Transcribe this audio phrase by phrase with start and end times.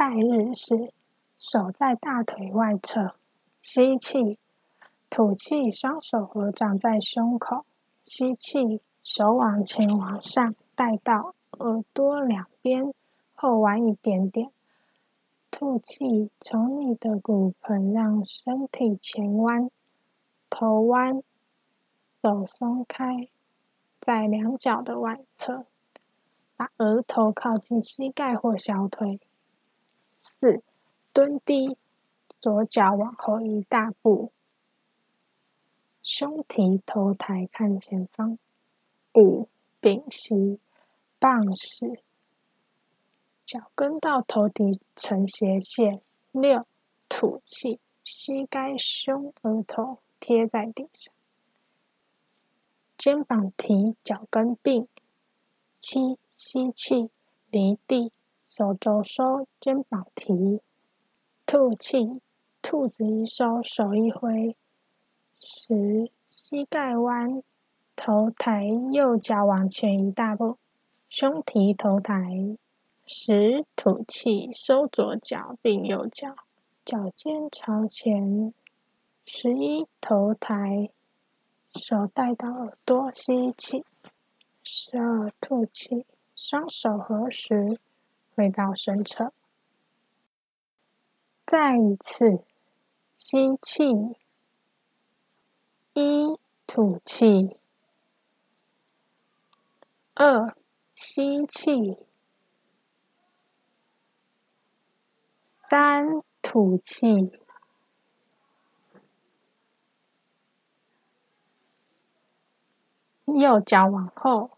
[0.00, 0.94] 拜日式，
[1.38, 3.16] 手在大腿外侧，
[3.60, 4.38] 吸气，
[5.10, 7.66] 吐气，双手合掌在胸口，
[8.02, 12.94] 吸气，手往前往上带到耳朵两边，
[13.34, 14.50] 后弯一点点，
[15.50, 19.70] 吐气，从你的骨盆让身体前弯，
[20.48, 21.22] 头弯，
[22.22, 23.28] 手松开，
[24.00, 25.66] 在两脚的外侧。
[26.56, 29.20] 把额头靠近膝盖或小腿。
[30.40, 30.64] 四，
[31.12, 31.76] 蹲低，
[32.40, 34.32] 左脚往后一大步，
[36.02, 38.38] 胸提头抬看前方。
[39.12, 39.50] 五，
[39.80, 40.58] 屏息，
[41.18, 42.00] 棒式，
[43.44, 46.00] 脚跟到头顶呈斜线。
[46.32, 46.66] 六，
[47.10, 51.12] 吐气，膝盖、胸、额头贴在地上，
[52.96, 54.88] 肩膀提，脚跟并。
[55.78, 56.18] 七。
[56.42, 57.10] 吸气，
[57.50, 58.12] 离地，
[58.52, 60.60] 手肘收，肩膀提，
[61.46, 62.20] 吐气，
[62.60, 64.56] 兔子一收，手一挥。
[65.38, 67.44] 十，膝盖弯，
[67.94, 70.58] 头抬，右脚往前一大步，
[71.08, 72.16] 胸提头抬。
[73.06, 76.34] 十，吐气，收左脚并右脚，
[76.84, 78.52] 脚尖朝前。
[79.24, 80.90] 十一，头抬，
[81.72, 83.84] 手带到耳朵，吸气。
[84.64, 86.04] 十二，吐气。
[86.34, 87.78] 双手合十，
[88.40, 89.34] 回到身侧。
[91.44, 92.42] 再一次
[93.14, 93.84] 吸气，
[95.92, 97.58] 一吐气，
[100.14, 100.56] 二
[100.94, 101.98] 吸气，
[105.68, 107.38] 三吐气，
[113.26, 114.56] 右脚往后，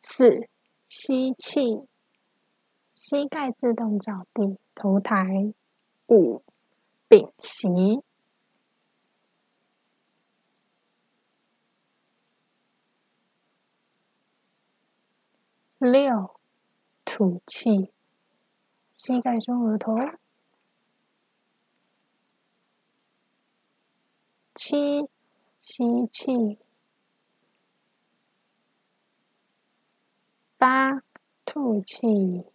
[0.00, 0.48] 四。
[0.86, 1.88] 吸气，
[2.94, 5.52] 膝盖自动着地，头抬。
[6.06, 6.44] 五，
[7.08, 7.68] 屏息。
[15.78, 16.38] 六，
[17.04, 17.90] 吐气，
[18.96, 19.96] 膝盖中额头。
[24.54, 25.08] 七，
[25.58, 26.60] 吸气。
[30.56, 31.02] 八，
[31.44, 32.53] 吐气。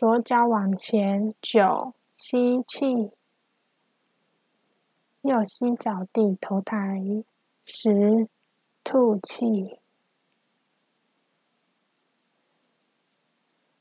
[0.00, 1.34] 左脚往前。
[1.42, 3.10] 九，吸气。
[5.20, 7.02] 右膝脚地，头抬。
[7.66, 8.26] 十，
[8.82, 9.78] 吐气。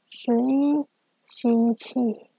[0.10, 0.86] 十一，
[1.26, 2.30] 吸气。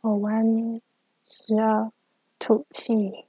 [0.00, 0.80] 后弯，
[1.24, 1.90] 十二，
[2.38, 3.26] 吐气。